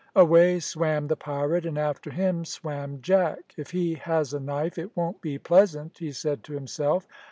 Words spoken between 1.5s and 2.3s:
and after